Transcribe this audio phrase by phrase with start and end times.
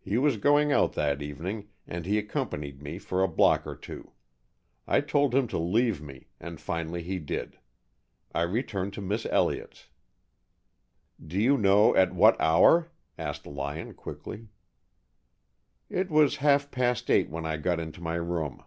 [0.00, 4.12] He was going out that evening, and he accompanied me for a block or two.
[4.86, 7.58] I told him to leave me, and finally he did.
[8.34, 9.88] I returned to Miss Elliott's,"
[11.22, 14.48] "Do you know at what hour?" asked Lyon, quickly.
[15.90, 18.64] "It was half past eight when I got into my room."